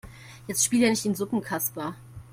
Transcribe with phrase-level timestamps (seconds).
[0.47, 1.93] Jetzt spiel hier nicht den Suppenkasper.